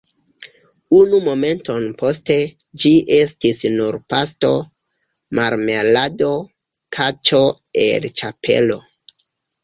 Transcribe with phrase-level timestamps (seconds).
[0.99, 2.37] Unu momenton poste,
[2.83, 4.49] ĝi estis nur pasto,
[5.39, 6.31] marmelado,
[6.97, 7.43] kaĉo
[7.83, 8.79] el ĉapelo!